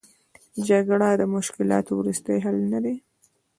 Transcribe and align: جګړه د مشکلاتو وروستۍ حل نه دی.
جګړه 0.67 1.09
د 1.21 1.23
مشکلاتو 1.35 1.91
وروستۍ 1.99 2.37
حل 2.45 2.57
نه 2.71 2.79
دی. 2.83 2.95